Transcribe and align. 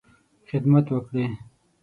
خدمت 0.49 0.85
وکړې. 0.95 1.25